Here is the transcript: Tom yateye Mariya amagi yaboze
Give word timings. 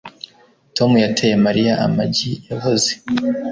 Tom 0.75 0.91
yateye 1.05 1.35
Mariya 1.45 1.73
amagi 1.85 2.31
yaboze 2.47 2.91